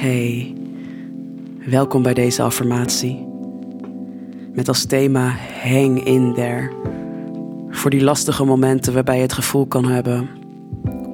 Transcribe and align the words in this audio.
Hey, 0.00 0.54
welkom 1.66 2.02
bij 2.02 2.14
deze 2.14 2.42
affirmatie. 2.42 3.26
Met 4.52 4.68
als 4.68 4.84
thema 4.84 5.34
hang 5.62 6.04
in 6.04 6.34
there. 6.34 6.70
Voor 7.68 7.90
die 7.90 8.02
lastige 8.02 8.44
momenten 8.44 8.94
waarbij 8.94 9.16
je 9.16 9.22
het 9.22 9.32
gevoel 9.32 9.66
kan 9.66 9.84
hebben: 9.84 10.28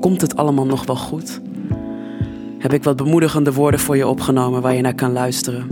komt 0.01 0.21
het 0.21 0.37
allemaal 0.37 0.67
nog 0.67 0.87
wel 0.87 0.97
goed? 0.97 1.41
Heb 2.59 2.73
ik 2.73 2.85
wat 2.85 2.97
bemoedigende 2.97 3.53
woorden 3.53 3.81
voor 3.81 3.97
je 3.97 4.07
opgenomen 4.07 4.63
waar 4.63 4.75
je 4.75 4.83
naar 4.83 4.95
kan 4.95 5.13
luisteren? 5.13 5.69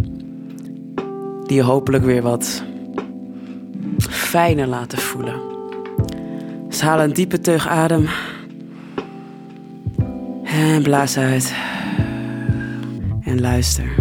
Die 1.47 1.57
je 1.57 1.63
hopelijk 1.63 2.05
weer 2.05 2.23
wat 2.23 2.63
fijner 4.09 4.67
laten 4.67 4.99
voelen. 4.99 5.41
Dus 6.69 6.81
haal 6.81 7.01
een 7.01 7.13
diepe 7.13 7.41
teug 7.41 7.69
adem. 7.69 8.09
En 10.45 10.83
blaas 10.83 11.19
uit. 11.19 11.74
En 13.25 13.41
luister. 13.41 13.95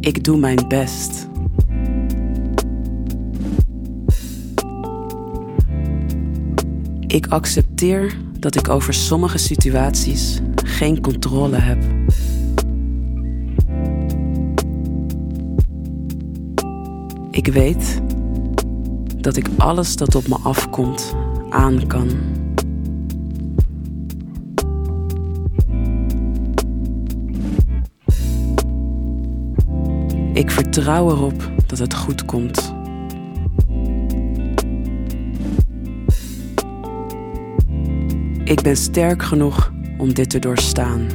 Ik 0.00 0.24
doe 0.24 0.38
mijn 0.38 0.68
best. 0.68 1.28
Ik 7.06 7.26
accepteer 7.26 8.16
dat 8.38 8.56
ik 8.56 8.68
over 8.68 8.94
sommige 8.94 9.38
situaties 9.38 10.40
geen 10.64 11.00
controle 11.00 11.56
heb. 11.56 11.82
Ik 17.30 17.46
weet 17.46 18.00
dat 19.16 19.36
ik 19.36 19.46
alles 19.56 19.96
dat 19.96 20.14
op 20.14 20.28
me 20.28 20.36
afkomt 20.42 21.14
aan 21.50 21.86
kan. 21.86 22.10
Ik 30.34 30.50
vertrouw 30.50 31.10
erop 31.10 31.50
dat 31.66 31.78
het 31.78 31.94
goed 31.94 32.24
komt. 32.24 32.74
Ik 38.44 38.62
ben 38.62 38.76
sterk 38.76 39.22
genoeg 39.22 39.72
om 39.98 40.14
dit 40.14 40.30
te 40.30 40.38
doorstaan. 40.38 41.06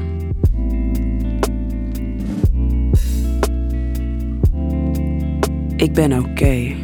Ik 5.75 5.93
ben 5.93 6.19
oké. 6.19 6.75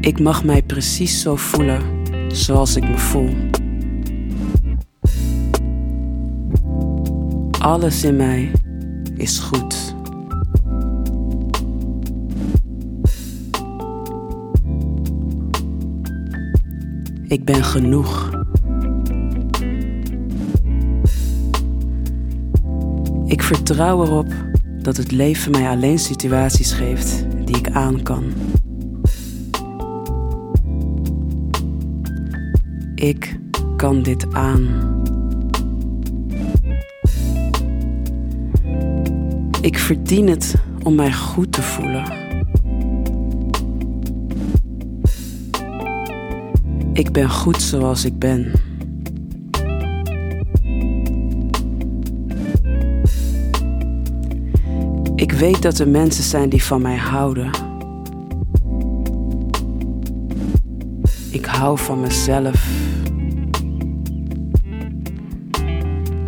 Ik 0.00 0.20
mag 0.20 0.44
mij 0.44 0.62
precies 0.62 1.20
zo 1.20 1.36
voelen 1.36 1.82
zoals 2.28 2.76
ik 2.76 2.88
me 2.88 2.98
voel. 2.98 3.30
Alles 7.60 8.04
in 8.04 8.16
mij 8.16 8.50
is 9.16 9.38
goed. 9.38 9.94
Ik 17.26 17.44
ben 17.44 17.64
genoeg. 17.64 18.30
Ik 23.26 23.42
vertrouw 23.42 24.04
erop 24.04 24.34
dat 24.82 24.96
het 24.96 25.10
leven 25.10 25.50
mij 25.50 25.68
alleen 25.68 25.98
situaties 25.98 26.72
geeft 26.72 27.24
die 27.44 27.56
ik 27.56 27.70
aan 27.70 28.02
kan. 28.02 28.24
Ik 32.94 33.38
kan 33.76 34.02
dit 34.02 34.34
aan. 34.34 34.99
Ik 39.60 39.78
verdien 39.78 40.28
het 40.28 40.54
om 40.82 40.94
mij 40.94 41.12
goed 41.12 41.52
te 41.52 41.62
voelen. 41.62 42.04
Ik 46.92 47.12
ben 47.12 47.30
goed 47.30 47.62
zoals 47.62 48.04
ik 48.04 48.18
ben. 48.18 48.52
Ik 55.14 55.32
weet 55.32 55.62
dat 55.62 55.78
er 55.78 55.88
mensen 55.88 56.24
zijn 56.24 56.48
die 56.48 56.64
van 56.64 56.82
mij 56.82 56.96
houden. 56.96 57.50
Ik 61.30 61.44
hou 61.44 61.78
van 61.78 62.00
mezelf. 62.00 62.68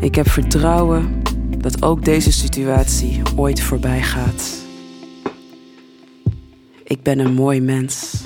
Ik 0.00 0.14
heb 0.14 0.28
vertrouwen 0.28 1.21
dat 1.62 1.82
ook 1.82 2.04
deze 2.04 2.32
situatie 2.32 3.22
ooit 3.36 3.60
voorbij 3.60 4.02
gaat. 4.02 4.64
Ik 6.84 7.02
ben 7.02 7.18
een 7.18 7.32
mooi 7.32 7.60
mens. 7.60 8.24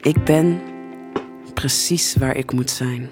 Ik 0.00 0.24
ben 0.24 0.60
precies 1.54 2.16
waar 2.16 2.36
ik 2.36 2.52
moet 2.52 2.70
zijn. 2.70 3.10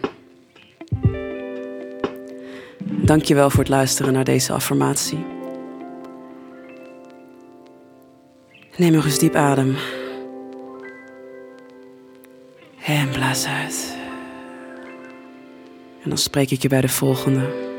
Dankjewel 2.84 3.50
voor 3.50 3.58
het 3.58 3.68
luisteren 3.68 4.12
naar 4.12 4.24
deze 4.24 4.52
affirmatie. 4.52 5.24
Neem 8.76 8.92
nog 8.92 9.04
eens 9.04 9.18
diep 9.18 9.34
adem. 9.34 9.76
En 12.84 13.08
blaas 13.08 13.46
uit. 13.46 13.99
En 16.02 16.08
dan 16.08 16.18
spreek 16.18 16.50
ik 16.50 16.62
je 16.62 16.68
bij 16.68 16.80
de 16.80 16.88
volgende. 16.88 17.69